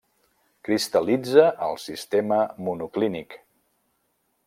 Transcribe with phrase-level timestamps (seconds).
[0.69, 3.41] Cristal·litza al sistema monoclínic.